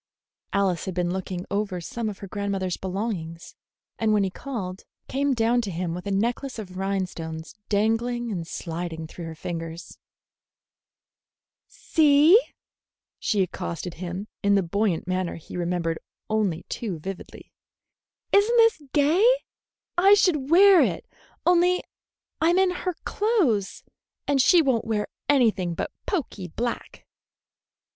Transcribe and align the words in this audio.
Alice 0.51 0.85
had 0.85 0.95
been 0.95 1.11
looking 1.13 1.45
over 1.51 1.79
some 1.79 2.09
of 2.09 2.17
her 2.17 2.27
grandmother's 2.27 2.75
belongings, 2.75 3.53
and 3.99 4.13
when 4.13 4.23
he 4.23 4.31
called, 4.31 4.83
came 5.07 5.35
down 5.35 5.61
to 5.61 5.69
him 5.69 5.93
with 5.93 6.07
a 6.07 6.11
necklace 6.11 6.57
of 6.57 6.75
rhinestones 6.75 7.53
dangling 7.69 8.31
and 8.31 8.47
sliding 8.47 9.05
through 9.05 9.25
her 9.25 9.35
fingers. 9.35 9.99
"See," 11.67 12.41
she 13.19 13.43
accosted 13.43 13.93
him, 13.93 14.27
in 14.41 14.55
the 14.55 14.63
buoyant 14.63 15.07
manner 15.07 15.35
he 15.35 15.55
remembered 15.55 15.99
only 16.31 16.63
too 16.63 16.97
vividly, 16.97 17.53
"is 18.31 18.49
n't 18.49 18.57
this 18.57 18.81
gay? 18.93 19.23
I 19.99 20.15
should 20.15 20.49
wear 20.49 20.81
it, 20.81 21.05
only 21.45 21.83
I'm 22.41 22.57
in 22.57 22.71
her 22.71 22.95
clothes, 23.05 23.83
and 24.27 24.41
she 24.41 24.63
won't 24.63 24.83
wear 24.85 25.07
anything 25.29 25.75
but 25.75 25.91
poky 26.07 26.47
black." 26.47 27.05